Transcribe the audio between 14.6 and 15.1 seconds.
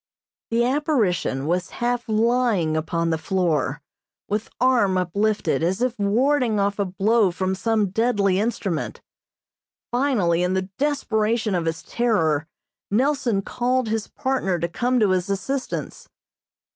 come